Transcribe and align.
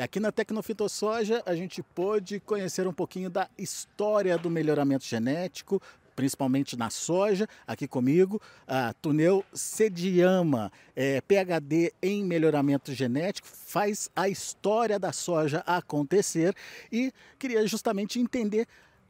E 0.00 0.02
aqui 0.02 0.18
na 0.18 0.32
Tecnofitosoja 0.32 1.42
a 1.44 1.54
gente 1.54 1.82
pôde 1.82 2.40
conhecer 2.40 2.88
um 2.88 2.92
pouquinho 2.92 3.28
da 3.28 3.50
história 3.58 4.38
do 4.38 4.48
melhoramento 4.48 5.04
genético, 5.04 5.78
principalmente 6.16 6.74
na 6.74 6.88
soja, 6.88 7.46
aqui 7.66 7.86
comigo, 7.86 8.40
a 8.66 8.94
Tuneu 8.94 9.44
Sediama, 9.52 10.72
é, 10.96 11.20
PhD 11.20 11.92
em 12.00 12.24
melhoramento 12.24 12.94
genético, 12.94 13.46
faz 13.46 14.08
a 14.16 14.26
história 14.26 14.98
da 14.98 15.12
soja 15.12 15.62
acontecer 15.66 16.56
e 16.90 17.12
queria 17.38 17.66
justamente 17.66 18.18
entender 18.18 18.66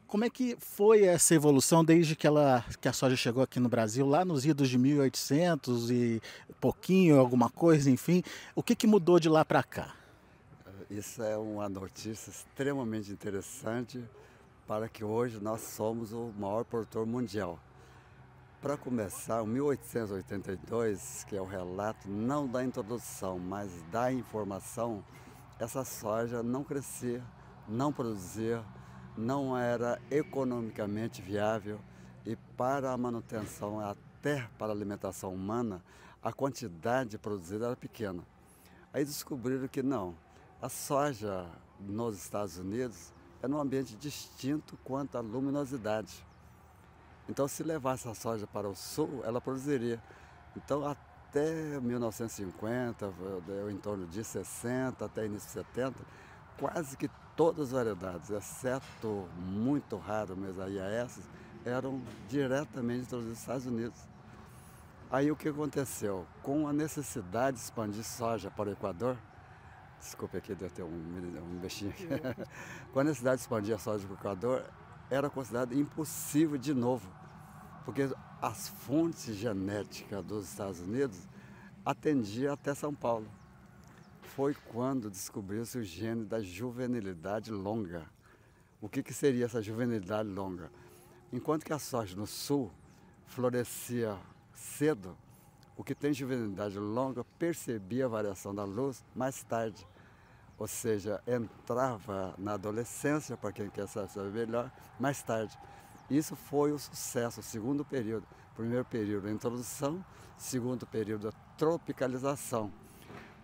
como 0.08 0.24
é 0.24 0.28
que 0.28 0.56
foi 0.58 1.04
essa 1.04 1.36
evolução 1.36 1.84
desde 1.84 2.16
que, 2.16 2.26
ela, 2.26 2.64
que 2.80 2.88
a 2.88 2.92
soja 2.92 3.14
chegou 3.14 3.44
aqui 3.44 3.60
no 3.60 3.68
Brasil, 3.68 4.04
lá 4.04 4.24
nos 4.24 4.44
idos 4.44 4.68
de 4.68 4.76
1800 4.76 5.88
e 5.92 6.20
pouquinho, 6.60 7.20
alguma 7.20 7.48
coisa, 7.48 7.88
enfim. 7.88 8.24
O 8.56 8.62
que, 8.64 8.74
que 8.74 8.88
mudou 8.88 9.20
de 9.20 9.28
lá 9.28 9.44
para 9.44 9.62
cá? 9.62 9.99
Isso 10.90 11.22
é 11.22 11.38
uma 11.38 11.68
notícia 11.68 12.30
extremamente 12.30 13.12
interessante 13.12 14.04
para 14.66 14.88
que 14.88 15.04
hoje 15.04 15.38
nós 15.38 15.60
somos 15.60 16.12
o 16.12 16.32
maior 16.36 16.64
produtor 16.64 17.06
mundial. 17.06 17.60
Para 18.60 18.76
começar, 18.76 19.40
em 19.44 19.46
1882, 19.46 21.24
que 21.28 21.36
é 21.36 21.40
o 21.40 21.44
relato 21.44 22.10
não 22.10 22.44
da 22.44 22.64
introdução, 22.64 23.38
mas 23.38 23.70
da 23.92 24.12
informação, 24.12 25.04
essa 25.60 25.84
soja 25.84 26.42
não 26.42 26.64
crescia, 26.64 27.22
não 27.68 27.92
produzia, 27.92 28.64
não 29.16 29.56
era 29.56 30.02
economicamente 30.10 31.22
viável 31.22 31.78
e 32.26 32.34
para 32.56 32.90
a 32.90 32.98
manutenção, 32.98 33.78
até 33.78 34.48
para 34.58 34.72
a 34.72 34.74
alimentação 34.74 35.32
humana, 35.32 35.84
a 36.20 36.32
quantidade 36.32 37.16
produzida 37.16 37.66
era 37.66 37.76
pequena. 37.76 38.24
Aí 38.92 39.04
descobriram 39.04 39.68
que 39.68 39.84
não, 39.84 40.16
a 40.62 40.68
soja 40.68 41.46
nos 41.78 42.16
Estados 42.16 42.58
Unidos 42.58 43.12
é 43.42 43.48
num 43.48 43.58
ambiente 43.58 43.96
distinto 43.96 44.78
quanto 44.84 45.16
à 45.16 45.20
luminosidade. 45.20 46.24
Então, 47.28 47.48
se 47.48 47.62
levasse 47.62 48.08
a 48.08 48.14
soja 48.14 48.46
para 48.46 48.68
o 48.68 48.74
sul, 48.74 49.22
ela 49.24 49.40
produziria. 49.40 50.02
Então, 50.56 50.86
até 50.86 51.80
1950, 51.80 53.12
em 53.70 53.76
torno 53.78 54.06
de 54.06 54.22
60 54.22 55.04
até 55.04 55.24
início 55.24 55.46
de 55.46 55.52
70, 55.52 55.94
quase 56.58 56.96
que 56.96 57.08
todas 57.36 57.68
as 57.68 57.72
variedades, 57.72 58.30
exceto 58.30 59.28
muito 59.38 59.96
raro 59.96 60.36
mesmo 60.36 60.60
a 60.60 60.68
IAS, 60.68 61.20
eram 61.64 62.02
diretamente 62.28 63.14
nos 63.14 63.38
Estados 63.38 63.64
Unidos. 63.64 63.98
Aí 65.10 65.30
o 65.30 65.36
que 65.36 65.48
aconteceu? 65.48 66.26
Com 66.42 66.68
a 66.68 66.72
necessidade 66.72 67.56
de 67.56 67.62
expandir 67.62 68.04
soja 68.04 68.50
para 68.50 68.68
o 68.68 68.72
Equador, 68.72 69.16
desculpe 70.00 70.36
aqui, 70.36 70.54
deu 70.54 70.70
ter 70.70 70.82
um, 70.82 70.88
um 70.88 71.58
bichinho 71.58 71.90
aqui, 71.90 72.06
com 72.92 72.98
a 73.00 73.04
necessidade 73.04 73.36
de 73.36 73.42
expandir 73.42 73.74
a 73.74 73.78
soja 73.78 74.06
para 74.06 74.14
o 74.14 74.18
Equador, 74.18 74.70
era 75.10 75.28
considerado 75.28 75.74
impossível 75.74 76.58
de 76.58 76.74
novo, 76.74 77.08
porque 77.84 78.08
as 78.40 78.68
fontes 78.68 79.36
genéticas 79.36 80.24
dos 80.24 80.48
Estados 80.48 80.80
Unidos 80.80 81.18
atendiam 81.84 82.54
até 82.54 82.74
São 82.74 82.94
Paulo 82.94 83.26
foi 84.34 84.54
quando 84.54 85.10
descobriu-se 85.10 85.76
o 85.76 85.82
gene 85.82 86.24
da 86.24 86.40
juvenilidade 86.40 87.50
longa. 87.50 88.06
O 88.80 88.88
que, 88.88 89.02
que 89.02 89.12
seria 89.12 89.44
essa 89.44 89.60
juvenilidade 89.60 90.28
longa? 90.28 90.70
Enquanto 91.32 91.64
que 91.64 91.72
a 91.72 91.78
soja 91.78 92.16
no 92.16 92.26
sul 92.26 92.70
florescia 93.26 94.16
cedo, 94.54 95.16
o 95.80 95.84
que 95.84 95.94
tem 95.94 96.12
juvenilidade 96.12 96.78
longa 96.78 97.24
percebia 97.38 98.04
a 98.04 98.08
variação 98.08 98.54
da 98.54 98.64
luz 98.64 99.04
mais 99.14 99.42
tarde. 99.42 99.86
Ou 100.58 100.68
seja, 100.68 101.22
entrava 101.26 102.34
na 102.38 102.52
adolescência, 102.54 103.36
para 103.36 103.50
quem 103.50 103.70
quer 103.70 103.88
saber 103.88 104.30
melhor, 104.30 104.70
mais 104.98 105.22
tarde. 105.22 105.58
Isso 106.10 106.36
foi 106.36 106.70
o 106.70 106.78
sucesso, 106.78 107.40
o 107.40 107.42
segundo 107.42 107.84
período. 107.84 108.26
Primeiro 108.54 108.84
período, 108.84 109.28
a 109.28 109.30
introdução, 109.30 110.04
segundo 110.36 110.86
período, 110.86 111.28
a 111.28 111.32
tropicalização. 111.56 112.70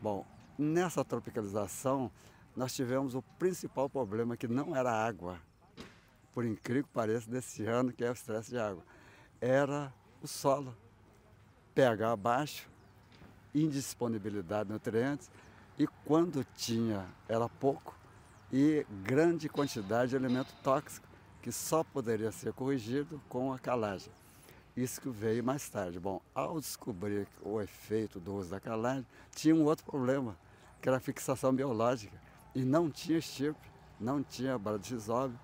Bom, 0.02 0.26
Nessa 0.58 1.04
tropicalização, 1.04 2.10
nós 2.56 2.74
tivemos 2.74 3.14
o 3.14 3.20
principal 3.38 3.90
problema, 3.90 4.38
que 4.38 4.48
não 4.48 4.74
era 4.74 4.90
a 4.90 5.06
água, 5.06 5.38
por 6.32 6.46
incrível 6.46 6.84
que 6.84 6.94
pareça, 6.94 7.30
desse 7.30 7.66
ano, 7.66 7.92
que 7.92 8.02
é 8.02 8.08
o 8.08 8.14
estresse 8.14 8.50
de 8.50 8.58
água, 8.58 8.82
era 9.38 9.92
o 10.22 10.26
solo. 10.26 10.74
pH 11.76 12.16
baixo, 12.16 12.66
indisponibilidade 13.54 14.68
de 14.68 14.72
nutrientes, 14.72 15.30
e 15.78 15.86
quando 16.06 16.42
tinha, 16.56 17.04
era 17.28 17.46
pouco, 17.50 17.94
e 18.50 18.86
grande 19.02 19.46
quantidade 19.46 20.10
de 20.10 20.16
elemento 20.16 20.54
tóxico, 20.62 21.06
que 21.42 21.52
só 21.52 21.84
poderia 21.84 22.32
ser 22.32 22.54
corrigido 22.54 23.20
com 23.28 23.52
a 23.52 23.58
calagem. 23.58 24.10
Isso 24.74 25.02
que 25.02 25.10
veio 25.10 25.44
mais 25.44 25.68
tarde. 25.68 26.00
Bom, 26.00 26.20
ao 26.34 26.58
descobrir 26.58 27.28
o 27.42 27.60
efeito 27.60 28.18
do 28.18 28.34
uso 28.34 28.50
da 28.50 28.58
calagem, 28.58 29.06
tinha 29.34 29.54
um 29.54 29.64
outro 29.64 29.84
problema 29.84 30.34
que 30.80 30.88
era 30.88 30.96
a 30.96 31.00
fixação 31.00 31.54
biológica, 31.54 32.16
e 32.54 32.64
não 32.64 32.90
tinha 32.90 33.18
estirpe, 33.18 33.70
não 34.00 34.22
tinha 34.22 34.58
bradisóbio 34.58 35.38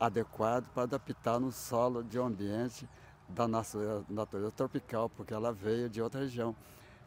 adequado 0.00 0.66
para 0.74 0.82
adaptar 0.82 1.38
no 1.38 1.52
solo 1.52 2.02
de 2.02 2.18
um 2.18 2.26
ambiente 2.26 2.88
da 3.28 3.48
natureza, 3.48 4.04
natureza 4.08 4.50
tropical, 4.50 5.08
porque 5.08 5.34
ela 5.34 5.52
veio 5.52 5.88
de 5.88 6.00
outra 6.00 6.20
região. 6.20 6.54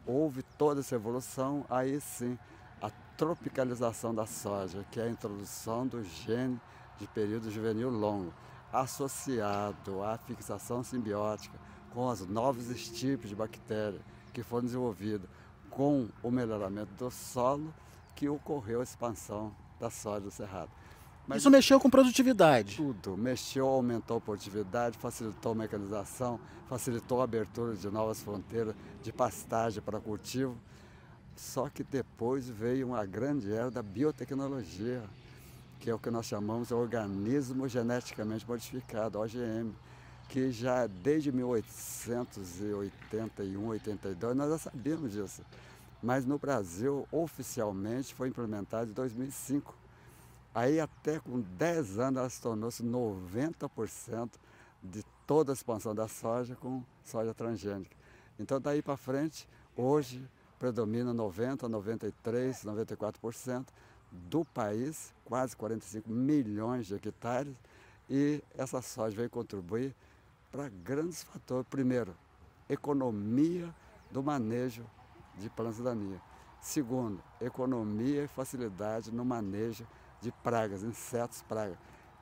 Houve 0.06 0.42
toda 0.42 0.80
essa 0.80 0.94
evolução, 0.94 1.64
aí 1.68 2.00
sim, 2.00 2.38
a 2.80 2.90
tropicalização 3.16 4.14
da 4.14 4.26
soja, 4.26 4.84
que 4.90 5.00
é 5.00 5.04
a 5.04 5.10
introdução 5.10 5.86
do 5.86 6.02
gene 6.02 6.60
de 6.98 7.06
período 7.08 7.50
juvenil 7.50 7.90
longo, 7.90 8.32
associado 8.72 10.02
à 10.02 10.16
fixação 10.18 10.82
simbiótica 10.82 11.58
com 11.92 12.06
os 12.06 12.26
novos 12.26 12.70
estirpes 12.70 13.28
de 13.28 13.34
bactérias 13.34 14.00
que 14.32 14.42
foram 14.42 14.64
desenvolvidos 14.64 15.28
com 15.68 16.08
o 16.22 16.30
melhoramento 16.30 16.92
do 16.94 17.10
solo 17.10 17.72
que 18.14 18.28
ocorreu 18.28 18.80
a 18.80 18.84
expansão 18.84 19.54
da 19.78 19.90
soja 19.90 20.20
do 20.20 20.30
cerrado. 20.30 20.70
Mas 21.30 21.40
Isso 21.42 21.50
mexeu 21.50 21.78
com 21.78 21.88
produtividade? 21.88 22.76
Tudo. 22.76 23.16
Mexeu, 23.16 23.64
aumentou 23.64 24.16
a 24.16 24.20
produtividade, 24.20 24.98
facilitou 24.98 25.52
a 25.52 25.54
mecanização, 25.54 26.40
facilitou 26.68 27.20
a 27.20 27.24
abertura 27.24 27.76
de 27.76 27.88
novas 27.88 28.20
fronteiras 28.20 28.74
de 29.00 29.12
pastagem 29.12 29.80
para 29.80 30.00
cultivo. 30.00 30.58
Só 31.36 31.68
que 31.68 31.84
depois 31.84 32.48
veio 32.48 32.88
uma 32.88 33.06
grande 33.06 33.52
era 33.52 33.70
da 33.70 33.80
biotecnologia, 33.80 35.04
que 35.78 35.88
é 35.88 35.94
o 35.94 36.00
que 36.00 36.10
nós 36.10 36.26
chamamos 36.26 36.66
de 36.66 36.74
organismo 36.74 37.68
geneticamente 37.68 38.44
modificado, 38.44 39.20
OGM 39.20 39.72
que 40.28 40.50
já 40.50 40.88
desde 40.88 41.30
1881, 41.32 43.68
82, 43.68 44.36
nós 44.36 44.50
já 44.50 44.58
sabíamos 44.58 45.12
disso. 45.12 45.42
Mas 46.02 46.26
no 46.26 46.38
Brasil, 46.38 47.06
oficialmente, 47.12 48.12
foi 48.14 48.28
implementado 48.28 48.90
em 48.90 48.94
2005. 48.94 49.78
Aí 50.54 50.80
até 50.80 51.20
com 51.20 51.40
10 51.40 51.98
anos 51.98 52.18
ela 52.18 52.30
se 52.30 52.40
tornou-se 52.40 52.82
90% 52.82 54.30
de 54.82 55.04
toda 55.26 55.52
a 55.52 55.54
expansão 55.54 55.94
da 55.94 56.08
soja 56.08 56.56
com 56.56 56.82
soja 57.04 57.32
transgênica. 57.32 57.96
Então 58.38 58.60
daí 58.60 58.82
para 58.82 58.96
frente, 58.96 59.48
hoje 59.76 60.28
predomina 60.58 61.14
90, 61.14 61.68
93, 61.68 62.64
94% 62.64 63.66
do 64.10 64.44
país, 64.44 65.14
quase 65.24 65.56
45 65.56 66.10
milhões 66.10 66.86
de 66.86 66.94
hectares, 66.94 67.54
e 68.08 68.42
essa 68.58 68.82
soja 68.82 69.16
veio 69.16 69.30
contribuir 69.30 69.94
para 70.50 70.68
grandes 70.68 71.22
fatores. 71.22 71.66
Primeiro, 71.70 72.14
economia 72.68 73.72
do 74.10 74.22
manejo 74.22 74.84
de 75.38 75.48
plantas 75.48 75.78
daninhas. 75.78 76.20
Segundo, 76.60 77.22
economia 77.40 78.24
e 78.24 78.28
facilidade 78.28 79.12
no 79.12 79.24
manejo 79.24 79.86
de 80.20 80.32
pragas, 80.42 80.82
insetos, 80.82 81.42
pragas. 81.42 81.76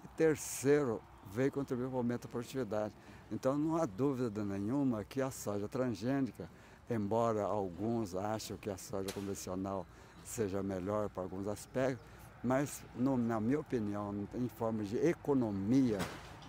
E 0.04 0.08
terceiro, 0.16 1.00
veio 1.32 1.52
contribuir 1.52 1.88
para 1.88 1.94
o 1.94 1.98
aumento 1.98 2.22
da 2.22 2.28
produtividade. 2.28 2.94
Então 3.30 3.56
não 3.58 3.76
há 3.76 3.86
dúvida 3.86 4.44
nenhuma 4.44 5.04
que 5.04 5.20
a 5.20 5.30
soja 5.30 5.68
transgênica, 5.68 6.48
embora 6.88 7.42
alguns 7.42 8.14
achem 8.14 8.56
que 8.56 8.70
a 8.70 8.76
soja 8.76 9.12
convencional 9.12 9.86
seja 10.24 10.62
melhor 10.62 11.08
para 11.08 11.22
alguns 11.22 11.46
aspectos, 11.46 12.04
mas 12.42 12.82
no, 12.94 13.16
na 13.16 13.40
minha 13.40 13.60
opinião, 13.60 14.14
em 14.34 14.48
forma 14.48 14.84
de 14.84 14.96
economia 14.96 15.98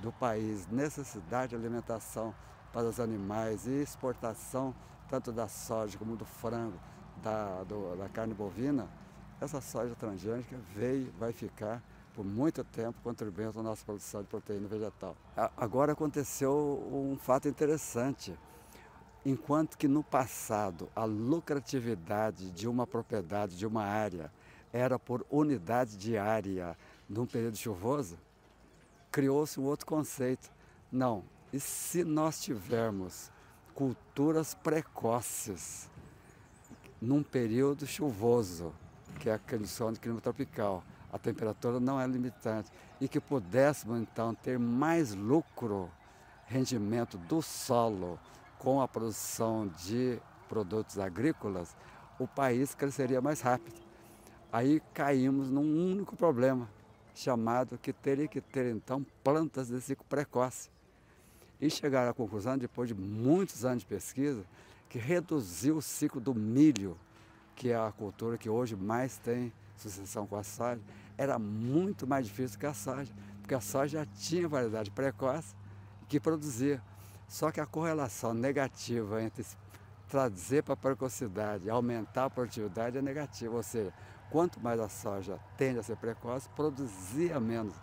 do 0.01 0.11
país, 0.11 0.67
necessidade 0.67 1.49
de 1.49 1.55
alimentação 1.55 2.33
para 2.71 2.87
os 2.87 2.99
animais 2.99 3.65
e 3.65 3.81
exportação 3.81 4.73
tanto 5.09 5.31
da 5.31 5.47
soja 5.47 5.97
como 5.97 6.15
do 6.15 6.25
frango, 6.25 6.79
da, 7.23 7.63
do, 7.63 7.95
da 7.97 8.07
carne 8.07 8.33
bovina, 8.33 8.87
essa 9.41 9.61
soja 9.61 9.95
transgênica 9.95 10.57
veio, 10.75 11.11
vai 11.19 11.31
ficar 11.31 11.81
por 12.13 12.25
muito 12.25 12.63
tempo 12.63 12.99
contribuindo 13.01 13.59
à 13.59 13.63
nossa 13.63 13.85
produção 13.85 14.21
de 14.21 14.27
proteína 14.27 14.67
vegetal. 14.67 15.15
Agora 15.55 15.93
aconteceu 15.93 16.51
um 16.91 17.17
fato 17.17 17.47
interessante. 17.47 18.37
Enquanto 19.25 19.77
que 19.77 19.87
no 19.87 20.03
passado 20.03 20.89
a 20.95 21.05
lucratividade 21.05 22.51
de 22.51 22.67
uma 22.67 22.87
propriedade, 22.87 23.57
de 23.57 23.65
uma 23.65 23.83
área, 23.83 24.31
era 24.71 24.99
por 24.99 25.25
unidade 25.29 25.97
diária 25.97 26.77
num 27.07 27.25
período 27.25 27.57
chuvoso, 27.57 28.17
criou-se 29.11 29.59
um 29.59 29.63
outro 29.63 29.85
conceito. 29.85 30.51
Não, 30.91 31.23
e 31.51 31.59
se 31.59 32.03
nós 32.03 32.41
tivermos 32.41 33.31
culturas 33.73 34.53
precoces 34.53 35.89
num 37.01 37.23
período 37.23 37.87
chuvoso, 37.87 38.73
que 39.19 39.29
é 39.29 39.33
a 39.33 39.39
condição 39.39 39.91
de 39.91 39.99
clima 39.99 40.21
tropical, 40.21 40.83
a 41.11 41.19
temperatura 41.19 41.79
não 41.79 41.99
é 41.99 42.07
limitante, 42.07 42.71
e 43.01 43.07
que 43.07 43.19
pudéssemos 43.19 43.99
então 43.99 44.33
ter 44.33 44.57
mais 44.57 45.13
lucro, 45.13 45.89
rendimento 46.47 47.17
do 47.17 47.41
solo 47.41 48.19
com 48.57 48.81
a 48.81 48.87
produção 48.87 49.67
de 49.67 50.19
produtos 50.47 50.97
agrícolas, 50.97 51.75
o 52.17 52.27
país 52.27 52.73
cresceria 52.73 53.21
mais 53.21 53.39
rápido. 53.41 53.79
Aí 54.51 54.81
caímos 54.93 55.49
num 55.49 55.91
único 55.91 56.15
problema, 56.15 56.67
chamado 57.13 57.77
que 57.77 57.93
teria 57.93 58.27
que 58.27 58.41
ter 58.41 58.73
então 58.73 59.05
plantas 59.23 59.67
de 59.67 59.79
ciclo 59.79 60.05
precoce. 60.09 60.69
E 61.61 61.69
chegaram 61.69 62.09
à 62.09 62.13
conclusão, 62.13 62.57
depois 62.57 62.87
de 62.89 62.95
muitos 62.95 63.63
anos 63.63 63.81
de 63.81 63.85
pesquisa, 63.85 64.43
que 64.89 64.97
reduziu 64.97 65.77
o 65.77 65.81
ciclo 65.81 66.19
do 66.19 66.33
milho, 66.33 66.97
que 67.59 67.71
é 67.71 67.75
a 67.75 67.91
cultura 67.91 68.37
que 68.37 68.49
hoje 68.49 68.73
mais 68.73 69.17
tem 69.17 69.51
sucessão 69.75 70.25
com 70.25 70.37
a 70.37 70.43
soja, 70.43 70.79
era 71.17 71.37
muito 71.37 72.07
mais 72.07 72.25
difícil 72.25 72.57
que 72.57 72.65
a 72.65 72.73
soja, 72.73 73.13
porque 73.41 73.53
a 73.53 73.59
soja 73.59 73.99
já 73.99 74.05
tinha 74.05 74.47
variedade 74.47 74.89
precoce 74.89 75.53
que 76.07 76.21
produzia. 76.21 76.81
Só 77.27 77.51
que 77.51 77.59
a 77.59 77.65
correlação 77.65 78.33
negativa 78.33 79.21
entre 79.21 79.45
trazer 80.07 80.63
para 80.63 80.73
a 80.73 80.77
precocidade 80.77 81.69
aumentar 81.69 82.25
a 82.25 82.29
produtividade 82.29 82.97
é 82.97 83.01
negativa, 83.01 83.53
ou 83.53 83.61
seja, 83.61 83.93
quanto 84.31 84.57
mais 84.61 84.79
a 84.79 84.87
soja 84.87 85.37
tende 85.57 85.79
a 85.79 85.83
ser 85.83 85.97
precoce, 85.97 86.47
produzia 86.55 87.41
menos. 87.41 87.75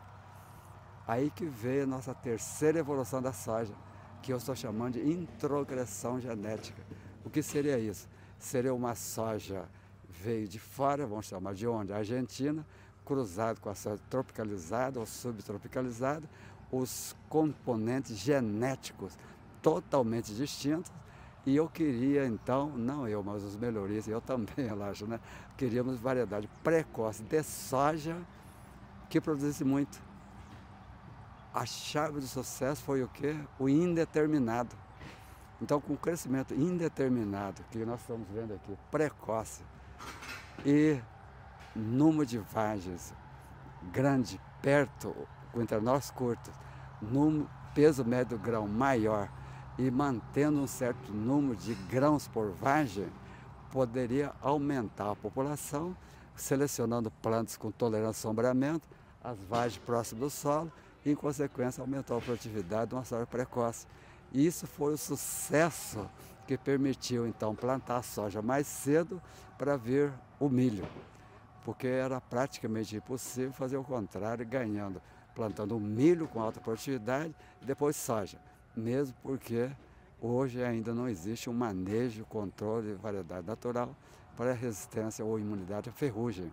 Aí 1.06 1.30
que 1.30 1.44
veio 1.44 1.84
a 1.84 1.86
nossa 1.86 2.14
terceira 2.14 2.78
evolução 2.78 3.20
da 3.20 3.32
soja, 3.32 3.74
que 4.22 4.32
eu 4.32 4.38
estou 4.38 4.56
chamando 4.56 4.94
de 4.94 5.06
introgressão 5.06 6.18
genética. 6.18 6.82
O 7.22 7.28
que 7.28 7.42
seria 7.42 7.78
isso? 7.78 8.08
Seria 8.38 8.74
uma 8.74 8.94
soja 8.94 9.68
veio 10.08 10.48
de 10.48 10.58
fora, 10.58 11.06
vamos 11.06 11.26
chamar 11.26 11.54
de 11.54 11.66
onde? 11.66 11.92
Argentina, 11.92 12.66
cruzado 13.04 13.60
com 13.60 13.68
a 13.68 13.74
soja 13.74 14.00
tropicalizada 14.10 14.98
ou 14.98 15.06
subtropicalizada, 15.06 16.28
os 16.70 17.14
componentes 17.28 18.16
genéticos 18.16 19.16
totalmente 19.62 20.34
distintos. 20.34 20.90
E 21.44 21.54
eu 21.54 21.68
queria 21.68 22.26
então, 22.26 22.70
não 22.70 23.06
eu, 23.06 23.22
mas 23.22 23.44
os 23.44 23.56
melhoristas, 23.56 24.08
eu 24.12 24.20
também, 24.20 24.66
relaxo, 24.66 25.06
né? 25.06 25.20
Queríamos 25.56 26.00
variedade 26.00 26.48
precoce 26.64 27.22
de 27.22 27.42
soja 27.44 28.16
que 29.08 29.20
produzisse 29.20 29.64
muito. 29.64 30.02
A 31.54 31.64
chave 31.64 32.18
do 32.18 32.26
sucesso 32.26 32.82
foi 32.82 33.02
o 33.02 33.08
quê? 33.08 33.36
O 33.58 33.68
indeterminado. 33.68 34.76
Então, 35.60 35.80
com 35.80 35.94
o 35.94 35.96
crescimento 35.96 36.54
indeterminado 36.54 37.62
que 37.70 37.84
nós 37.84 38.00
estamos 38.00 38.28
vendo 38.28 38.54
aqui, 38.54 38.76
precoce, 38.90 39.62
e 40.64 40.98
número 41.74 42.26
de 42.26 42.38
vagens 42.38 43.14
grande, 43.92 44.40
perto, 44.60 45.14
com 45.52 45.62
internós 45.62 46.10
curtos, 46.10 46.52
peso 47.74 48.04
médio 48.04 48.38
grão 48.38 48.66
maior 48.66 49.28
e 49.78 49.90
mantendo 49.90 50.60
um 50.60 50.66
certo 50.66 51.12
número 51.12 51.56
de 51.56 51.74
grãos 51.74 52.26
por 52.26 52.50
vagem, 52.52 53.06
poderia 53.70 54.32
aumentar 54.40 55.10
a 55.10 55.16
população, 55.16 55.94
selecionando 56.34 57.10
plantas 57.10 57.56
com 57.56 57.70
tolerância 57.70 58.26
ao 58.26 58.32
sombreamento, 58.32 58.88
as 59.22 59.38
vagens 59.40 59.78
próximas 59.84 60.20
do 60.20 60.30
solo 60.30 60.72
e, 61.04 61.10
em 61.10 61.14
consequência, 61.14 61.82
aumentou 61.82 62.16
a 62.16 62.20
produtividade 62.20 62.88
de 62.88 62.94
uma 62.94 63.04
soja 63.04 63.26
precoce. 63.26 63.86
Isso 64.38 64.66
foi 64.66 64.94
o 64.94 64.98
sucesso 64.98 66.08
que 66.46 66.58
permitiu, 66.58 67.26
então, 67.26 67.54
plantar 67.54 68.02
soja 68.02 68.42
mais 68.42 68.66
cedo 68.66 69.20
para 69.56 69.76
ver 69.76 70.12
o 70.38 70.48
milho, 70.48 70.86
porque 71.64 71.86
era 71.86 72.20
praticamente 72.20 72.94
impossível 72.94 73.52
fazer 73.52 73.76
o 73.76 73.84
contrário, 73.84 74.46
ganhando, 74.46 75.00
plantando 75.34 75.80
milho 75.80 76.28
com 76.28 76.40
alta 76.40 76.60
produtividade 76.60 77.34
e 77.62 77.64
depois 77.64 77.96
soja 77.96 78.38
mesmo 78.76 79.16
porque 79.22 79.70
hoje 80.20 80.62
ainda 80.62 80.94
não 80.94 81.08
existe 81.08 81.48
um 81.48 81.54
manejo, 81.54 82.24
controle 82.26 82.88
de 82.88 82.94
variedade 82.94 83.46
natural 83.46 83.96
para 84.36 84.50
a 84.50 84.54
resistência 84.54 85.24
ou 85.24 85.38
imunidade 85.38 85.88
à 85.88 85.92
ferrugem. 85.92 86.52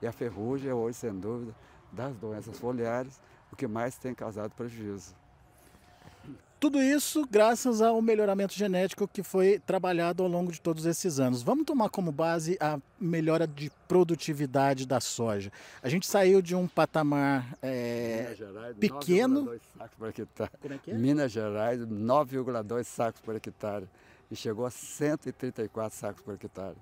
E 0.00 0.06
a 0.06 0.12
ferrugem 0.12 0.70
é 0.70 0.74
hoje, 0.74 0.98
sem 0.98 1.12
dúvida, 1.12 1.54
das 1.92 2.16
doenças 2.16 2.58
foliares, 2.58 3.20
o 3.52 3.56
que 3.56 3.66
mais 3.66 3.98
tem 3.98 4.14
causado 4.14 4.54
prejuízo. 4.54 5.14
Tudo 6.60 6.82
isso 6.82 7.24
graças 7.30 7.80
ao 7.80 8.02
melhoramento 8.02 8.52
genético 8.52 9.06
que 9.06 9.22
foi 9.22 9.60
trabalhado 9.60 10.24
ao 10.24 10.28
longo 10.28 10.50
de 10.50 10.60
todos 10.60 10.86
esses 10.86 11.20
anos. 11.20 11.40
Vamos 11.40 11.64
tomar 11.64 11.88
como 11.88 12.10
base 12.10 12.58
a 12.60 12.80
melhora 12.98 13.46
de 13.46 13.70
produtividade 13.86 14.84
da 14.84 14.98
soja. 14.98 15.52
A 15.80 15.88
gente 15.88 16.04
saiu 16.04 16.42
de 16.42 16.56
um 16.56 16.66
patamar 16.66 17.56
é, 17.62 18.34
Gerais, 18.36 18.76
pequeno. 18.76 19.44
9,2 19.44 19.60
sacos 19.78 19.96
por 19.96 20.08
hectare. 20.08 20.50
É 20.86 20.90
é? 20.90 20.94
Minas 20.94 21.30
Gerais, 21.30 21.80
9,2 21.80 22.84
sacos 22.84 23.20
por 23.20 23.36
hectare. 23.36 23.88
E 24.28 24.34
chegou 24.34 24.66
a 24.66 24.70
134 24.70 25.96
sacos 25.96 26.22
por 26.22 26.34
hectare. 26.34 26.76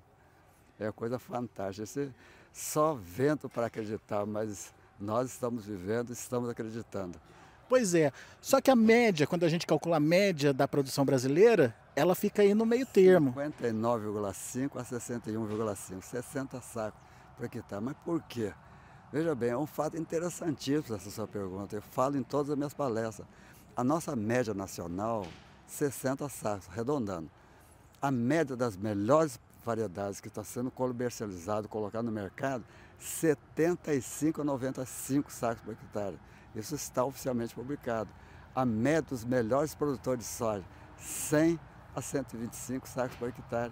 É 0.79 0.91
coisa 0.91 1.19
fantástica. 1.19 1.83
Esse, 1.83 2.11
só 2.51 2.95
vento 2.95 3.47
para 3.47 3.67
acreditar, 3.67 4.25
mas 4.25 4.73
nós 4.99 5.29
estamos 5.29 5.67
vivendo, 5.67 6.11
estamos 6.11 6.49
acreditando. 6.49 7.19
Pois 7.69 7.93
é. 7.93 8.11
Só 8.41 8.61
que 8.61 8.71
a 8.71 8.75
média, 8.75 9.27
quando 9.27 9.43
a 9.43 9.49
gente 9.49 9.67
calcula 9.67 9.97
a 9.97 9.99
média 9.99 10.53
da 10.53 10.67
produção 10.67 11.03
brasileira, 11.03 11.75
ela 11.95 12.15
fica 12.15 12.41
aí 12.41 12.53
no 12.53 12.65
meio 12.65 12.85
termo. 12.85 13.33
59,5 13.33 14.79
a 14.79 14.83
61,5, 14.83 16.01
60 16.01 16.61
sacos 16.61 16.99
por 17.35 17.45
hectare. 17.45 17.83
Mas 17.83 17.95
por 18.05 18.21
quê? 18.23 18.53
Veja 19.11 19.33
bem, 19.33 19.51
é 19.51 19.57
um 19.57 19.65
fato 19.65 19.97
interessantíssimo 19.97 20.95
essa 20.95 21.09
sua 21.09 21.27
pergunta. 21.27 21.75
Eu 21.75 21.81
falo 21.81 22.17
em 22.17 22.23
todas 22.23 22.51
as 22.51 22.57
minhas 22.57 22.73
palestras. 22.73 23.27
A 23.75 23.83
nossa 23.83 24.15
média 24.15 24.53
nacional, 24.53 25.25
60 25.67 26.27
sacos, 26.29 26.67
arredondando. 26.69 27.29
A 28.01 28.11
média 28.11 28.55
das 28.55 28.77
melhores 28.77 29.39
variedades 29.65 30.21
que 30.21 30.27
está 30.27 30.43
sendo 30.43 30.71
comercializado, 30.71 31.67
colocado 31.67 32.05
no 32.05 32.11
mercado, 32.11 32.63
75 32.99 34.41
a 34.41 34.43
95 34.43 35.31
sacos 35.31 35.63
por 35.63 35.73
hectare. 35.73 36.17
Isso 36.59 36.75
está 36.75 37.03
oficialmente 37.03 37.53
publicado. 37.53 38.09
A 38.55 38.65
média 38.65 39.03
dos 39.03 39.23
melhores 39.23 39.75
produtores 39.75 40.25
de 40.25 40.31
soja, 40.31 40.65
100 40.97 41.59
a 41.95 42.01
125 42.01 42.87
sacos 42.87 43.15
por 43.17 43.29
hectare. 43.29 43.71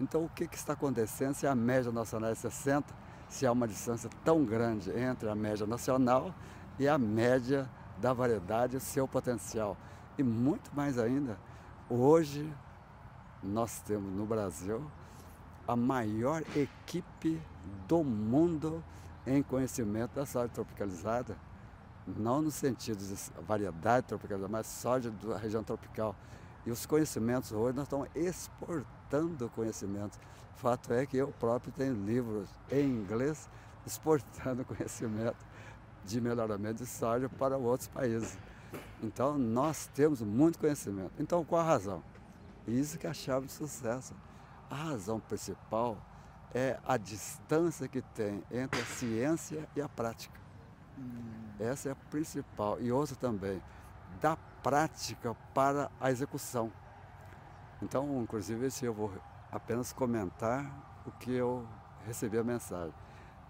Então, 0.00 0.24
o 0.24 0.28
que, 0.28 0.48
que 0.48 0.56
está 0.56 0.72
acontecendo 0.72 1.34
se 1.34 1.46
a 1.46 1.54
média 1.54 1.92
nacional 1.92 2.30
é 2.30 2.34
60, 2.34 2.94
se 3.28 3.46
há 3.46 3.52
uma 3.52 3.68
distância 3.68 4.08
tão 4.24 4.44
grande 4.44 4.90
entre 4.90 5.28
a 5.28 5.34
média 5.34 5.66
nacional 5.66 6.34
e 6.78 6.88
a 6.88 6.98
média 6.98 7.68
da 7.98 8.12
variedade 8.12 8.76
e 8.76 8.80
seu 8.80 9.06
potencial? 9.06 9.76
E 10.16 10.22
muito 10.22 10.74
mais 10.74 10.98
ainda, 10.98 11.38
hoje 11.88 12.50
nós 13.42 13.80
temos 13.80 14.12
no 14.12 14.24
Brasil 14.24 14.82
a 15.68 15.76
maior 15.76 16.42
equipe 16.56 17.40
do 17.86 18.02
mundo 18.02 18.82
em 19.26 19.42
conhecimento 19.42 20.14
da 20.14 20.26
soja 20.26 20.48
tropicalizada 20.48 21.36
não 22.06 22.42
no 22.42 22.50
sentido 22.50 22.98
de 22.98 23.14
variedade 23.46 24.06
tropical, 24.06 24.38
mas 24.48 24.66
soja 24.66 25.10
da 25.10 25.36
região 25.36 25.62
tropical. 25.62 26.16
E 26.64 26.70
os 26.70 26.86
conhecimentos 26.86 27.52
hoje 27.52 27.76
nós 27.76 27.86
estamos 27.86 28.08
exportando 28.14 29.48
conhecimentos. 29.50 30.18
Fato 30.56 30.92
é 30.92 31.06
que 31.06 31.16
eu 31.16 31.28
próprio 31.28 31.72
tenho 31.72 31.94
livros 31.94 32.48
em 32.70 32.84
inglês 32.84 33.48
exportando 33.86 34.64
conhecimento 34.64 35.44
de 36.04 36.20
melhoramento 36.20 36.82
de 36.82 36.86
soja 36.86 37.28
para 37.28 37.56
outros 37.56 37.88
países. 37.88 38.38
Então 39.02 39.36
nós 39.36 39.88
temos 39.94 40.22
muito 40.22 40.58
conhecimento. 40.58 41.12
Então 41.18 41.44
qual 41.44 41.62
a 41.62 41.64
razão? 41.64 42.02
Isso 42.66 42.98
que 42.98 43.06
é 43.06 43.10
a 43.10 43.14
chave 43.14 43.46
de 43.46 43.52
sucesso. 43.52 44.14
A 44.70 44.74
razão 44.74 45.18
principal 45.20 45.98
é 46.54 46.78
a 46.86 46.96
distância 46.96 47.88
que 47.88 48.00
tem 48.00 48.42
entre 48.50 48.80
a 48.80 48.84
ciência 48.84 49.68
e 49.74 49.80
a 49.80 49.88
prática. 49.88 50.41
Essa 51.58 51.90
é 51.90 51.92
a 51.92 51.96
principal. 51.96 52.80
E 52.80 52.90
outra 52.90 53.14
também, 53.16 53.62
da 54.20 54.36
prática 54.62 55.34
para 55.54 55.90
a 56.00 56.10
execução. 56.10 56.72
Então, 57.80 58.22
inclusive, 58.22 58.66
esse 58.66 58.84
eu 58.84 58.94
vou 58.94 59.12
apenas 59.50 59.92
comentar 59.92 60.64
o 61.06 61.10
que 61.10 61.32
eu 61.32 61.66
recebi 62.06 62.38
a 62.38 62.44
mensagem. 62.44 62.94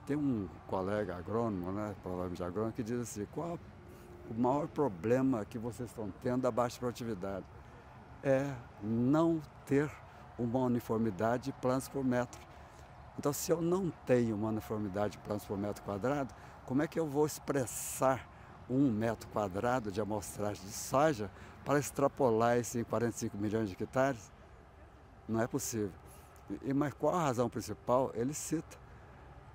Tem 0.06 0.16
um 0.16 0.48
colega 0.66 1.16
agrônomo, 1.16 1.70
né, 1.72 1.94
provavelmente 2.02 2.42
agrônomo, 2.42 2.72
que 2.72 2.82
diz 2.82 3.00
assim, 3.00 3.26
qual 3.32 3.58
o 4.30 4.34
maior 4.34 4.66
problema 4.68 5.44
que 5.44 5.58
vocês 5.58 5.88
estão 5.90 6.12
tendo 6.22 6.42
da 6.42 6.50
baixa 6.50 6.78
produtividade? 6.78 7.44
É 8.22 8.52
não 8.82 9.40
ter 9.66 9.90
uma 10.38 10.60
uniformidade 10.60 11.44
de 11.44 11.52
plantas 11.52 11.88
por 11.88 12.04
metro. 12.04 12.40
Então, 13.18 13.32
se 13.32 13.52
eu 13.52 13.60
não 13.60 13.92
tenho 14.06 14.34
uma 14.34 14.48
uniformidade 14.48 15.12
de 15.12 15.18
plantas 15.18 15.44
por 15.44 15.58
metro 15.58 15.82
quadrado, 15.84 16.34
como 16.66 16.82
é 16.82 16.86
que 16.86 16.98
eu 16.98 17.06
vou 17.06 17.26
expressar 17.26 18.28
um 18.68 18.90
metro 18.90 19.28
quadrado 19.28 19.90
de 19.90 20.00
amostragem 20.00 20.64
de 20.64 20.72
soja 20.72 21.30
para 21.64 21.78
extrapolar 21.78 22.58
isso 22.58 22.78
em 22.78 22.84
45 22.84 23.36
milhões 23.36 23.68
de 23.68 23.74
hectares? 23.74 24.30
Não 25.28 25.40
é 25.40 25.46
possível. 25.46 25.92
E, 26.62 26.72
mas 26.72 26.92
qual 26.94 27.14
a 27.14 27.22
razão 27.22 27.48
principal? 27.48 28.10
Ele 28.14 28.34
cita 28.34 28.76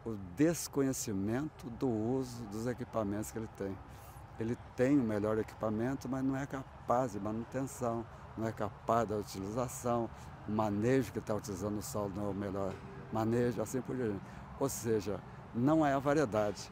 o 0.06 0.16
desconhecimento 0.36 1.70
do 1.72 1.90
uso 1.90 2.44
dos 2.46 2.66
equipamentos 2.68 3.32
que 3.32 3.38
ele 3.38 3.50
tem. 3.58 3.78
Ele 4.40 4.58
tem 4.76 4.98
o 4.98 5.04
melhor 5.04 5.38
equipamento, 5.38 6.08
mas 6.08 6.24
não 6.24 6.36
é 6.36 6.46
capaz 6.46 7.14
de 7.14 7.20
manutenção, 7.20 8.06
não 8.38 8.48
é 8.48 8.52
capaz 8.52 9.08
da 9.10 9.16
utilização, 9.18 10.10
o 10.48 10.52
manejo 10.52 11.12
que 11.12 11.20
está 11.20 11.34
utilizando 11.36 11.80
o 11.80 11.82
solo 11.82 12.12
não 12.16 12.28
é 12.28 12.30
o 12.30 12.34
melhor 12.34 12.74
manejo, 13.12 13.62
assim 13.62 13.82
por 13.82 13.96
diante. 13.96 14.22
Ou 14.60 14.70
seja, 14.70 15.20
não 15.54 15.86
é 15.86 15.94
a 15.94 16.00
variedade, 16.00 16.72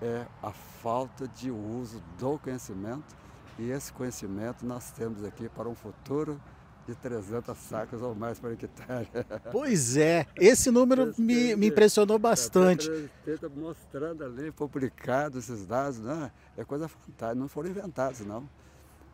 é 0.00 0.26
a 0.42 0.52
falta 0.52 1.26
de 1.28 1.50
uso 1.50 2.02
do 2.18 2.38
conhecimento 2.38 3.16
e 3.58 3.70
esse 3.70 3.92
conhecimento 3.92 4.64
nós 4.64 4.90
temos 4.92 5.24
aqui 5.24 5.48
para 5.48 5.68
um 5.68 5.74
futuro 5.74 6.40
de 6.86 6.94
300 6.94 7.56
sacas 7.58 8.00
ou 8.00 8.14
mais 8.14 8.38
por 8.38 8.52
hectare. 8.52 9.08
Pois 9.52 9.96
é, 9.96 10.26
esse 10.36 10.70
número 10.70 11.12
me, 11.18 11.54
me 11.54 11.66
impressionou 11.66 12.18
bastante. 12.18 12.88
Está 13.26 13.48
mostrando 13.48 14.24
ali, 14.24 14.50
publicado 14.50 15.38
esses 15.38 15.66
dados, 15.66 15.98
né? 15.98 16.30
é 16.56 16.64
coisa 16.64 16.88
fantástica, 16.88 17.34
não 17.34 17.48
foram 17.48 17.68
inventados 17.68 18.20
não. 18.20 18.48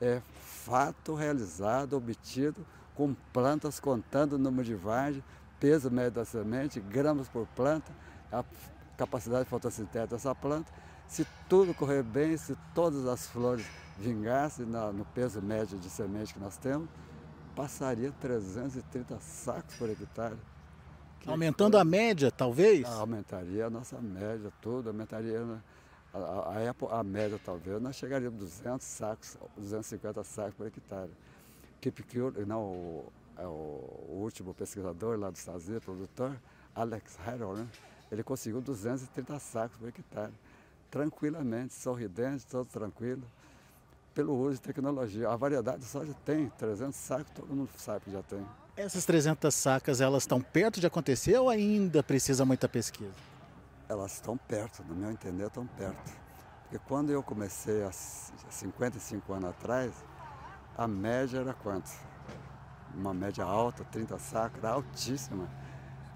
É 0.01 0.21
fato 0.65 1.15
realizado, 1.15 1.97
obtido 1.97 2.65
com 2.95 3.15
plantas 3.33 3.81
contando 3.81 4.35
o 4.35 4.39
número 4.39 4.65
de 4.65 4.75
vargens, 4.75 5.25
peso 5.59 5.91
médio 5.91 6.13
da 6.13 6.25
semente, 6.25 6.79
gramas 6.79 7.29
por 7.29 7.47
planta, 7.57 7.91
a 8.31 8.45
capacidade 8.97 9.49
fotossintética 9.49 10.15
dessa 10.15 10.35
planta. 10.35 10.73
Se 11.07 11.27
tudo 11.49 11.75
correr 11.75 12.03
bem, 12.03 12.37
se 12.37 12.57
todas 12.75 13.07
as 13.07 13.27
flores 13.27 13.67
vingassem 13.99 14.67
no 14.67 15.05
peso 15.07 15.41
médio 15.41 15.79
de 15.79 15.89
semente 15.89 16.35
que 16.35 16.41
nós 16.41 16.57
temos, 16.57 16.89
passaria 17.55 18.13
330 18.21 19.19
sacos 19.21 19.75
por 19.77 19.89
hectare. 19.89 20.37
Que 21.21 21.31
Aumentando 21.31 21.79
a 21.79 21.85
média, 21.85 22.31
talvez? 22.31 22.85
Aumentaria 22.85 23.67
a 23.67 23.71
nossa 23.71 23.99
média, 24.01 24.53
tudo, 24.61 24.89
aumentaria 24.89 25.41
né? 25.45 25.61
a, 26.13 26.19
a, 26.19 26.97
a, 26.97 27.01
a 27.01 27.03
média, 27.03 27.41
talvez, 27.45 27.81
nós 27.81 27.97
chegaríamos 27.97 28.41
a 28.41 28.45
200 28.45 28.87
sacos, 28.87 29.39
250 29.57 30.25
sacos 30.25 30.55
por 30.55 30.67
hectare. 30.67 31.11
Keep 31.81 32.03
Cure, 32.05 32.45
não, 32.47 32.63
o, 32.63 33.13
é 33.37 33.47
o, 33.47 33.51
o, 34.09 34.21
último 34.23 34.55
pesquisador 34.55 35.19
lá 35.19 35.31
dos 35.31 35.41
Estados 35.41 35.67
Unidos, 35.67 35.85
produtor, 35.85 36.41
Alex 36.75 37.19
Harrell, 37.25 37.55
né? 37.55 37.67
Ele 38.15 38.23
conseguiu 38.23 38.61
230 38.61 39.39
sacos 39.39 39.77
por 39.77 39.89
hectare, 39.89 40.33
tranquilamente, 40.91 41.75
sorridente, 41.75 42.47
todo 42.47 42.67
tranquilo, 42.67 43.23
pelo 44.15 44.35
uso 44.35 44.55
de 44.55 44.61
tecnologia. 44.61 45.29
A 45.29 45.37
variedade 45.37 45.79
de 45.79 45.85
soja 45.85 46.15
tem 46.25 46.49
300 46.51 46.95
sacos, 46.95 47.33
todo 47.35 47.55
mundo 47.55 47.69
sabe 47.77 48.05
que 48.05 48.13
já 48.13 48.23
tem. 48.23 48.47
Essas 48.77 49.05
300 49.05 49.55
sacas, 49.55 50.01
elas 50.01 50.23
estão 50.23 50.41
perto 50.41 50.81
de 50.81 50.87
acontecer 50.87 51.37
ou 51.37 51.49
ainda 51.49 52.03
precisa 52.03 52.45
muita 52.45 52.69
pesquisa? 52.69 53.13
Elas 53.89 54.15
estão 54.15 54.37
perto, 54.37 54.83
no 54.85 54.95
meu 54.95 55.11
entender, 55.11 55.47
estão 55.47 55.67
perto. 55.67 56.13
Porque 56.63 56.79
quando 56.89 57.11
eu 57.11 57.23
comecei 57.23 57.83
há 57.85 57.93
55 57.93 59.33
anos 59.33 59.51
atrás, 59.51 59.93
a 60.77 60.89
média 60.89 61.39
era 61.39 61.55
quanto? 61.55 61.91
Uma 62.95 63.13
média 63.13 63.45
alta, 63.45 63.85
30 63.85 64.19
sacras, 64.19 64.65
altíssima. 64.65 65.49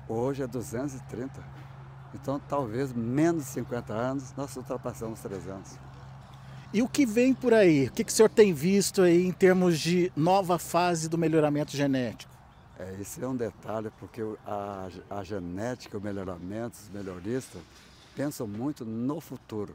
Hoje 0.09 0.43
é 0.43 0.47
230. 0.47 1.68
Então, 2.15 2.41
talvez 2.49 2.93
menos 2.93 3.45
de 3.45 3.51
50 3.51 3.93
anos, 3.93 4.35
nós 4.37 4.55
ultrapassamos 4.57 5.21
300. 5.21 5.79
E 6.73 6.83
o 6.83 6.89
que 6.89 7.07
vem 7.07 7.33
por 7.33 7.55
aí? 7.55 7.87
O 7.87 7.93
que, 7.93 8.05
que 8.05 8.13
o 8.13 8.15
senhor 8.15 8.29
tem 8.29 8.53
visto 8.53 9.03
aí 9.03 9.27
em 9.27 9.33
termos 9.33 9.79
de 9.79 10.13
nova 10.17 10.59
fase 10.59 11.09
do 11.09 11.17
melhoramento 11.17 11.77
genético? 11.77 12.33
É, 12.79 12.97
esse 13.01 13.23
é 13.23 13.27
um 13.27 13.35
detalhe, 13.35 13.91
porque 13.99 14.23
a, 14.47 14.89
a 15.11 15.25
genética, 15.25 15.99
o 15.99 16.01
melhoramento, 16.01 16.79
os 16.79 16.91
melhoristas 16.91 17.61
pensam 18.15 18.47
muito 18.47 18.85
no 18.85 19.21
futuro. 19.21 19.75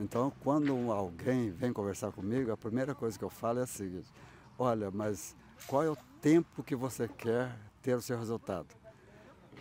Então, 0.00 0.32
quando 0.40 0.90
alguém 0.92 1.50
vem 1.50 1.72
conversar 1.72 2.10
comigo, 2.10 2.50
a 2.50 2.56
primeira 2.56 2.94
coisa 2.94 3.18
que 3.18 3.24
eu 3.24 3.30
falo 3.30 3.60
é 3.60 3.62
a 3.62 3.66
seguinte: 3.66 4.08
olha, 4.58 4.90
mas 4.90 5.36
qual 5.66 5.82
é 5.82 5.90
o 5.90 5.96
tempo 6.20 6.62
que 6.62 6.74
você 6.74 7.06
quer 7.06 7.56
ter 7.80 7.94
o 7.94 8.02
seu 8.02 8.18
resultado? 8.18 8.66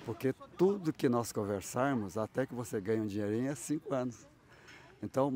Porque 0.05 0.33
tudo 0.57 0.91
que 0.91 1.07
nós 1.07 1.31
conversarmos, 1.31 2.17
até 2.17 2.45
que 2.45 2.53
você 2.53 2.81
ganhe 2.81 3.01
um 3.01 3.07
dinheirinho, 3.07 3.51
é 3.51 3.55
cinco 3.55 3.93
anos. 3.93 4.27
Então, 5.01 5.31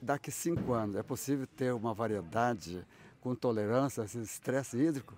daqui 0.00 0.30
cinco 0.30 0.72
anos, 0.72 0.96
é 0.96 1.02
possível 1.02 1.46
ter 1.46 1.72
uma 1.72 1.94
variedade 1.94 2.86
com 3.20 3.34
tolerância 3.34 4.02
a 4.02 4.06
esse 4.06 4.20
estresse 4.20 4.76
hídrico? 4.76 5.14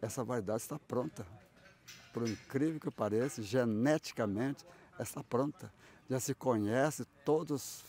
Essa 0.00 0.22
variedade 0.22 0.62
está 0.62 0.78
pronta. 0.78 1.26
Por 2.12 2.28
incrível 2.28 2.80
que 2.80 2.90
pareça, 2.90 3.42
geneticamente, 3.42 4.64
está 4.98 5.22
pronta. 5.22 5.72
Já 6.08 6.20
se 6.20 6.34
conhece 6.34 7.04
todos 7.24 7.84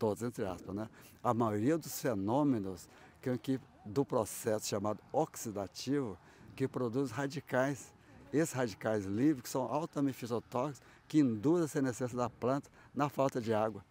todos 0.00 0.22
entre 0.22 0.46
aspas, 0.46 0.74
né? 0.74 0.88
A 1.22 1.34
maioria 1.34 1.76
dos 1.76 2.00
fenômenos 2.00 2.88
que, 3.20 3.36
que 3.36 3.60
do 3.84 4.02
processo 4.02 4.66
chamado 4.66 4.98
oxidativo 5.12 6.16
que 6.56 6.66
produz 6.66 7.10
radicais. 7.10 7.92
Esses 8.32 8.52
radicais 8.52 9.04
livres 9.04 9.42
que 9.42 9.48
são 9.48 9.62
altamente 9.62 10.16
fitotóxicos 10.16 10.80
que 11.08 11.18
induzem 11.18 11.64
a 11.64 11.68
senescência 11.68 12.16
da 12.16 12.30
planta 12.30 12.70
na 12.94 13.08
falta 13.08 13.40
de 13.40 13.52
água. 13.52 13.84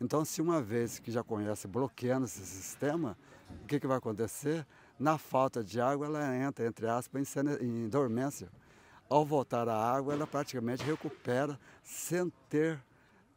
Então, 0.00 0.24
se 0.24 0.40
uma 0.40 0.60
vez 0.60 0.98
que 0.98 1.10
já 1.10 1.22
conhece 1.22 1.68
bloqueando 1.68 2.26
esse 2.26 2.44
sistema, 2.44 3.16
o 3.62 3.66
que, 3.66 3.78
que 3.78 3.86
vai 3.86 3.98
acontecer? 3.98 4.66
Na 4.98 5.18
falta 5.18 5.62
de 5.62 5.80
água, 5.80 6.06
ela 6.06 6.36
entra, 6.36 6.66
entre 6.66 6.88
aspas, 6.88 7.36
em, 7.60 7.88
dormência. 7.88 8.48
Ao 9.08 9.24
voltar 9.24 9.68
à 9.68 9.76
água, 9.76 10.14
ela 10.14 10.26
praticamente 10.26 10.82
recupera 10.82 11.58
sem 11.82 12.32
ter 12.48 12.80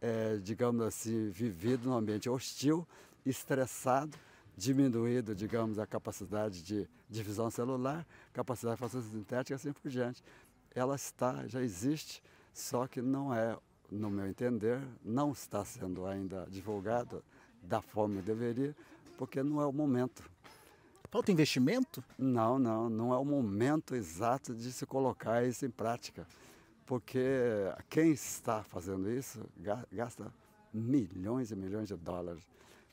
é, 0.01 0.37
digamos 0.37 0.85
assim, 0.85 1.29
vivido 1.29 1.89
num 1.89 1.97
ambiente 1.97 2.29
hostil, 2.29 2.87
estressado, 3.25 4.15
diminuído, 4.55 5.33
digamos, 5.33 5.79
a 5.79 5.87
capacidade 5.87 6.61
de 6.61 6.87
divisão 7.09 7.49
celular, 7.49 8.05
capacidade 8.31 8.75
de 8.75 8.79
fotossintética 8.79 9.53
e 9.53 9.55
assim 9.55 9.73
por 9.73 9.89
diante. 9.89 10.23
Ela 10.75 10.95
está, 10.95 11.47
já 11.47 11.61
existe, 11.61 12.21
só 12.53 12.85
que 12.85 13.01
não 13.01 13.33
é, 13.33 13.57
no 13.89 14.09
meu 14.09 14.27
entender, 14.27 14.79
não 15.03 15.31
está 15.31 15.63
sendo 15.65 16.05
ainda 16.05 16.45
divulgado 16.49 17.23
da 17.61 17.81
forma 17.81 18.21
que 18.21 18.27
deveria, 18.27 18.75
porque 19.17 19.41
não 19.41 19.61
é 19.61 19.65
o 19.65 19.71
momento. 19.71 20.29
Falta 21.09 21.31
investimento? 21.31 22.03
Não, 22.17 22.59
não, 22.59 22.89
não 22.89 23.13
é 23.13 23.17
o 23.17 23.25
momento 23.25 23.95
exato 23.95 24.53
de 24.53 24.71
se 24.71 24.85
colocar 24.85 25.43
isso 25.43 25.65
em 25.65 25.69
prática 25.69 26.27
porque 26.85 27.19
quem 27.89 28.11
está 28.11 28.63
fazendo 28.63 29.09
isso 29.11 29.43
gasta 29.91 30.31
milhões 30.73 31.51
e 31.51 31.55
milhões 31.55 31.87
de 31.87 31.95
dólares. 31.95 32.43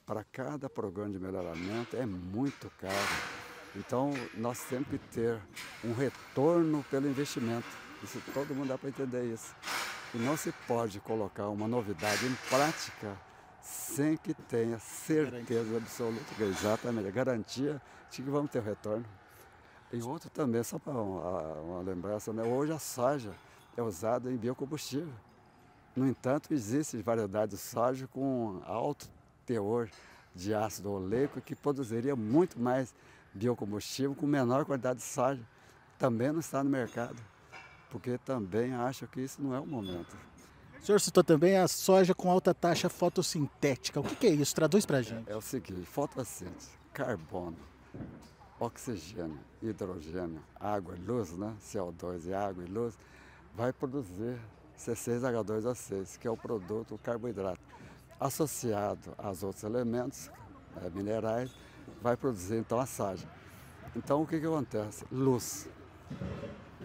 Para 0.06 0.24
cada 0.24 0.68
programa 0.68 1.12
de 1.12 1.18
melhoramento 1.18 1.96
é 1.96 2.06
muito 2.06 2.70
caro. 2.78 3.41
Então 3.74 4.12
nós 4.34 4.60
temos 4.64 4.88
que 4.88 4.98
ter 4.98 5.40
um 5.84 5.94
retorno 5.94 6.84
pelo 6.90 7.08
investimento. 7.08 7.66
Isso 8.02 8.20
todo 8.34 8.54
mundo 8.54 8.68
dá 8.68 8.78
para 8.78 8.88
entender 8.88 9.24
isso. 9.32 9.54
E 10.14 10.18
não 10.18 10.36
se 10.36 10.52
pode 10.66 11.00
colocar 11.00 11.48
uma 11.48 11.66
novidade 11.66 12.26
em 12.26 12.34
prática 12.48 13.16
sem 13.62 14.16
que 14.16 14.34
tenha 14.34 14.78
certeza 14.78 15.76
absoluta, 15.76 16.24
exatamente, 16.42 17.08
a 17.08 17.10
garantia 17.10 17.80
de 18.10 18.22
que 18.22 18.30
vamos 18.30 18.50
ter 18.50 18.60
retorno. 18.60 19.06
E 19.92 20.02
outro 20.02 20.28
também, 20.30 20.62
só 20.62 20.78
para 20.78 20.92
uma, 20.92 21.52
uma 21.60 21.82
lembrança, 21.82 22.32
né? 22.32 22.42
hoje 22.42 22.72
a 22.72 22.78
soja 22.78 23.32
é 23.76 23.82
usado 23.82 24.30
em 24.30 24.36
biocombustível. 24.36 25.12
No 25.94 26.08
entanto, 26.08 26.52
existe 26.52 26.96
variedade 27.02 27.52
de 27.52 27.58
soja 27.58 28.06
com 28.06 28.60
alto 28.64 29.08
teor 29.44 29.88
de 30.34 30.54
ácido 30.54 30.90
oleico 30.90 31.40
que 31.40 31.54
produziria 31.54 32.16
muito 32.16 32.58
mais 32.58 32.94
biocombustível 33.34 34.14
com 34.14 34.26
menor 34.26 34.64
quantidade 34.64 34.98
de 34.98 35.04
soja. 35.04 35.42
Também 35.98 36.32
não 36.32 36.40
está 36.40 36.62
no 36.62 36.70
mercado, 36.70 37.16
porque 37.90 38.18
também 38.18 38.74
acho 38.74 39.06
que 39.06 39.20
isso 39.20 39.40
não 39.40 39.54
é 39.54 39.60
o 39.60 39.66
momento. 39.66 40.16
O 40.80 40.84
senhor 40.84 41.00
citou 41.00 41.22
também 41.22 41.56
a 41.56 41.68
soja 41.68 42.12
com 42.12 42.28
alta 42.28 42.52
taxa 42.52 42.88
fotossintética. 42.88 44.00
O 44.00 44.02
que, 44.02 44.16
que 44.16 44.26
é 44.26 44.30
isso? 44.30 44.52
Traduz 44.52 44.84
para 44.84 44.98
a 44.98 45.02
gente. 45.02 45.28
É, 45.30 45.32
é 45.32 45.36
o 45.36 45.40
seguinte, 45.40 45.84
fotossíntese, 45.84 46.70
carbono, 46.92 47.56
oxigênio, 48.58 49.38
hidrogênio, 49.62 50.42
água 50.58 50.96
e 50.96 51.00
luz, 51.00 51.32
né? 51.36 51.54
CO2 51.62 52.26
e 52.26 52.34
água 52.34 52.64
e 52.64 52.66
luz, 52.66 52.98
vai 53.54 53.72
produzir 53.72 54.40
C6H2O6, 54.76 56.18
que 56.18 56.26
é 56.26 56.30
o 56.30 56.36
produto, 56.36 56.96
o 56.96 56.98
carboidrato. 56.98 57.60
Associado 58.18 59.14
aos 59.18 59.44
outros 59.44 59.62
elementos 59.62 60.30
é, 60.84 60.90
minerais, 60.90 61.54
vai 62.02 62.16
produzir 62.16 62.56
então 62.56 62.78
a 62.80 62.86
soja. 62.86 63.26
Então 63.94 64.22
o 64.22 64.26
que, 64.26 64.40
que 64.40 64.46
acontece? 64.46 65.04
Luz. 65.10 65.68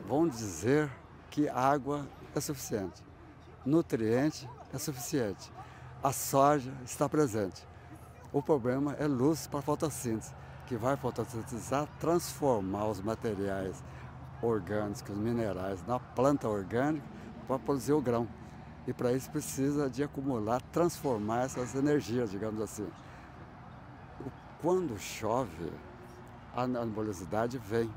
Vamos 0.07 0.37
dizer 0.37 0.89
que 1.29 1.49
água 1.49 2.07
é 2.35 2.39
suficiente. 2.39 3.03
Nutriente 3.65 4.49
é 4.73 4.77
suficiente. 4.77 5.51
A 6.03 6.13
soja 6.13 6.71
está 6.85 7.09
presente. 7.09 7.65
O 8.31 8.41
problema 8.41 8.93
é 8.93 9.07
luz 9.07 9.47
para 9.47 9.61
fotossíntese, 9.61 10.33
que 10.67 10.75
vai 10.75 10.95
fotossintetizar, 10.97 11.87
transformar 11.99 12.87
os 12.87 13.01
materiais 13.01 13.83
orgânicos, 14.41 15.01
os 15.09 15.17
minerais 15.17 15.85
na 15.87 15.99
planta 15.99 16.47
orgânica 16.47 17.05
para 17.47 17.57
produzir 17.57 17.93
o 17.93 18.01
grão. 18.01 18.27
E 18.85 18.93
para 18.93 19.11
isso 19.11 19.29
precisa 19.29 19.89
de 19.89 20.03
acumular, 20.03 20.61
transformar 20.71 21.43
essas 21.43 21.75
energias, 21.75 22.31
digamos 22.31 22.61
assim. 22.61 22.87
Quando 24.59 24.97
chove, 24.97 25.71
a 26.55 26.65
nebulosidade 26.65 27.59
vem. 27.59 27.93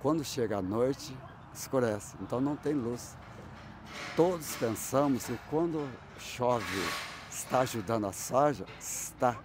Quando 0.00 0.24
chega 0.24 0.58
a 0.58 0.62
noite, 0.62 1.16
escurece, 1.52 2.16
então 2.20 2.40
não 2.40 2.54
tem 2.54 2.72
luz. 2.72 3.16
Todos 4.14 4.54
pensamos 4.54 5.26
que 5.26 5.36
quando 5.50 5.90
chove 6.16 6.64
está 7.28 7.60
ajudando 7.60 8.06
a 8.06 8.12
soja? 8.12 8.64
Está. 8.78 9.36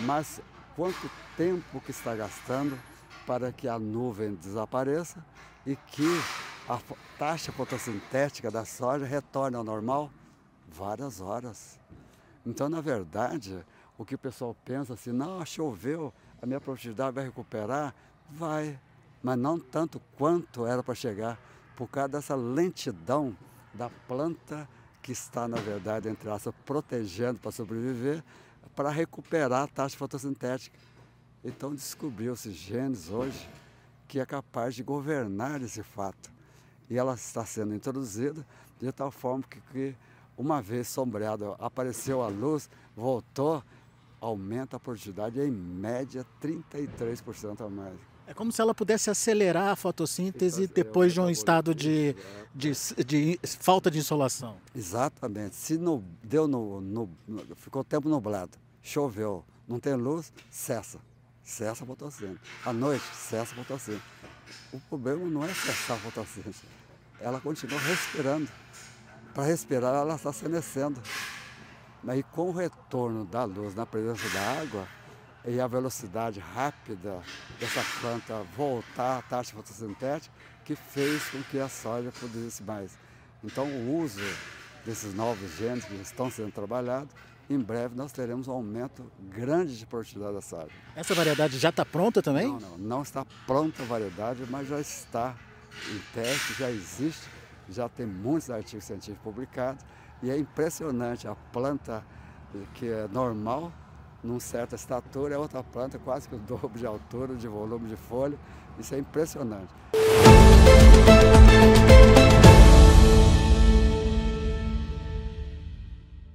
Mas 0.00 0.42
quanto 0.76 1.10
tempo 1.38 1.80
que 1.80 1.90
está 1.90 2.14
gastando 2.14 2.78
para 3.26 3.50
que 3.50 3.66
a 3.66 3.78
nuvem 3.78 4.34
desapareça 4.34 5.24
e 5.66 5.74
que 5.74 6.20
a 6.68 6.78
taxa 7.18 7.50
fotossintética 7.50 8.50
da 8.50 8.66
soja 8.66 9.06
retorne 9.06 9.56
ao 9.56 9.64
normal? 9.64 10.10
Várias 10.68 11.20
horas. 11.20 11.80
Então, 12.44 12.68
na 12.68 12.80
verdade, 12.80 13.64
o 14.00 14.04
que 14.06 14.14
o 14.14 14.18
pessoal 14.18 14.56
pensa 14.64 14.94
assim, 14.94 15.12
não, 15.12 15.44
choveu, 15.44 16.10
a 16.40 16.46
minha 16.46 16.58
produtividade 16.58 17.14
vai 17.14 17.22
recuperar? 17.22 17.94
Vai, 18.30 18.80
mas 19.22 19.36
não 19.36 19.58
tanto 19.60 20.00
quanto 20.16 20.64
era 20.64 20.82
para 20.82 20.94
chegar, 20.94 21.38
por 21.76 21.86
causa 21.86 22.08
dessa 22.08 22.34
lentidão 22.34 23.36
da 23.74 23.90
planta 24.08 24.66
que 25.02 25.12
está, 25.12 25.46
na 25.46 25.58
verdade, 25.58 26.08
entre 26.08 26.30
aspas, 26.30 26.54
protegendo 26.64 27.40
para 27.40 27.50
sobreviver, 27.50 28.24
para 28.74 28.88
recuperar 28.88 29.64
a 29.64 29.68
taxa 29.68 29.98
fotossintética. 29.98 30.78
Então 31.44 31.74
descobriu-se 31.74 32.52
genes 32.52 33.10
hoje 33.10 33.46
que 34.08 34.18
é 34.18 34.24
capaz 34.24 34.74
de 34.74 34.82
governar 34.82 35.60
esse 35.60 35.82
fato. 35.82 36.32
E 36.88 36.96
ela 36.96 37.12
está 37.12 37.44
sendo 37.44 37.74
introduzida 37.74 38.46
de 38.80 38.90
tal 38.92 39.10
forma 39.10 39.44
que, 39.44 39.60
que 39.60 39.94
uma 40.40 40.62
vez 40.62 40.88
sombreada, 40.88 41.54
apareceu 41.58 42.22
a 42.22 42.28
luz, 42.28 42.70
voltou, 42.96 43.62
aumenta 44.20 44.76
a 44.76 44.80
produtividade 44.80 45.40
em 45.40 45.50
média 45.50 46.24
33% 46.42 47.64
a 47.64 47.68
mais. 47.68 47.98
É 48.26 48.34
como 48.34 48.52
se 48.52 48.60
ela 48.60 48.72
pudesse 48.72 49.10
acelerar 49.10 49.70
a 49.70 49.76
fotossíntese 49.76 50.68
depois 50.68 51.12
de 51.12 51.20
um 51.20 51.28
estado 51.28 51.74
de, 51.74 52.14
de, 52.54 52.70
de, 53.04 53.40
falta 53.58 53.90
de 53.90 53.98
insolação. 53.98 54.56
Exatamente. 54.72 55.56
Se 55.56 55.76
no, 55.76 56.04
deu 56.22 56.46
no, 56.46 56.80
no, 56.80 57.10
ficou 57.56 57.82
tempo 57.82 58.08
nublado, 58.08 58.56
choveu, 58.80 59.44
não 59.66 59.80
tem 59.80 59.94
luz, 59.94 60.32
cessa. 60.48 61.00
Cessa 61.42 61.82
a 61.82 61.86
fotossíntese. 61.86 62.38
À 62.64 62.72
noite, 62.72 63.04
cessa 63.16 63.52
a 63.52 63.64
fotossíntese. 63.64 64.04
O 64.72 64.78
problema 64.78 65.26
não 65.26 65.44
é 65.44 65.52
cessar 65.52 65.96
a 65.96 66.00
fotossíntese. 66.00 66.62
Ela 67.20 67.40
continua 67.40 67.80
respirando. 67.80 68.48
Para 69.34 69.44
respirar, 69.44 69.94
ela 69.94 70.14
está 70.14 70.32
senecendo. 70.32 71.00
Aí, 72.06 72.22
com 72.22 72.48
o 72.48 72.52
retorno 72.52 73.24
da 73.24 73.44
luz 73.44 73.74
na 73.74 73.84
presença 73.84 74.28
da 74.30 74.60
água, 74.60 74.86
e 75.44 75.60
a 75.60 75.66
velocidade 75.66 76.40
rápida 76.40 77.20
dessa 77.58 77.82
planta 78.00 78.44
voltar 78.56 79.18
à 79.18 79.22
taxa 79.22 79.54
fotossintética 79.54 80.34
que 80.64 80.74
fez 80.74 81.28
com 81.30 81.42
que 81.44 81.58
a 81.58 81.68
soja 81.68 82.12
produzisse 82.12 82.62
mais. 82.62 82.98
Então 83.42 83.66
o 83.66 84.02
uso 84.02 84.20
desses 84.84 85.14
novos 85.14 85.56
genes 85.56 85.84
que 85.84 85.94
estão 85.94 86.30
sendo 86.30 86.52
trabalhados, 86.52 87.14
em 87.48 87.58
breve 87.58 87.94
nós 87.96 88.12
teremos 88.12 88.48
um 88.48 88.52
aumento 88.52 89.10
grande 89.18 89.78
de 89.78 89.86
produtividade 89.86 90.34
da 90.34 90.40
soja. 90.40 90.70
Essa 90.94 91.14
variedade 91.14 91.58
já 91.58 91.70
está 91.70 91.84
pronta 91.84 92.22
também? 92.22 92.48
Não, 92.48 92.60
não, 92.60 92.78
não 92.78 93.02
está 93.02 93.24
pronta 93.46 93.82
a 93.82 93.86
variedade, 93.86 94.44
mas 94.48 94.68
já 94.68 94.80
está 94.80 95.34
em 95.90 95.98
teste, 96.12 96.54
já 96.54 96.70
existe, 96.70 97.26
já 97.68 97.88
tem 97.88 98.04
muitos 98.04 98.50
artigos 98.50 98.84
científicos 98.84 99.22
publicados 99.22 99.84
e 100.22 100.30
é 100.30 100.38
impressionante 100.38 101.26
a 101.26 101.34
planta 101.52 102.04
que 102.74 102.88
é 102.88 103.08
normal 103.10 103.72
numa 104.22 104.40
certa 104.40 104.74
estatura, 104.74 105.34
é 105.34 105.38
outra 105.38 105.62
planta 105.62 105.98
quase 105.98 106.28
que 106.28 106.34
o 106.34 106.38
dobro 106.38 106.78
de 106.78 106.86
altura, 106.86 107.34
de 107.34 107.48
volume 107.48 107.88
de 107.88 107.96
folha. 107.96 108.38
Isso 108.78 108.94
é 108.94 108.98
impressionante. 108.98 109.72